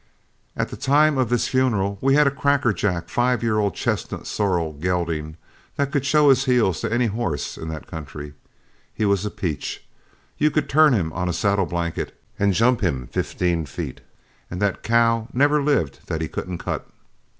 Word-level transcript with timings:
At 0.57 0.69
the 0.69 0.75
time 0.77 1.19
of 1.19 1.29
this 1.29 1.47
funeral, 1.47 1.99
we 2.01 2.15
had 2.15 2.25
a 2.25 2.31
crackerjack 2.31 3.07
five 3.07 3.43
year 3.43 3.59
old 3.59 3.75
chestnut 3.75 4.25
sorrel 4.25 4.73
gelding 4.73 5.37
that 5.75 5.91
could 5.91 6.07
show 6.07 6.29
his 6.29 6.45
heels 6.45 6.81
to 6.81 6.91
any 6.91 7.05
horse 7.05 7.55
in 7.55 7.67
the 7.69 7.81
country. 7.81 8.33
He 8.95 9.05
was 9.05 9.27
a 9.27 9.29
peach, 9.29 9.85
you 10.39 10.49
could 10.49 10.67
turn 10.67 10.93
him 10.95 11.13
on 11.13 11.29
a 11.29 11.33
saddle 11.33 11.67
blanket 11.67 12.19
and 12.39 12.51
jump 12.55 12.81
him 12.81 13.09
fifteen 13.11 13.67
feet, 13.67 14.01
and 14.49 14.59
that 14.59 14.81
cow 14.81 15.27
never 15.33 15.61
lived 15.61 16.07
that 16.07 16.19
he 16.21 16.27
couldn't 16.27 16.57
cut. 16.57 16.89